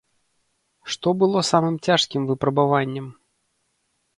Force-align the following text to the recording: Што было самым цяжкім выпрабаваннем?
Што 0.93 1.07
было 1.23 1.39
самым 1.51 1.75
цяжкім 1.89 2.25
выпрабаваннем? 2.31 3.05